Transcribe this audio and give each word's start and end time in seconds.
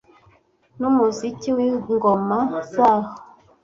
n'umuziki 0.79 1.49
w'ingoma 1.55 2.39
zaho 2.71 3.13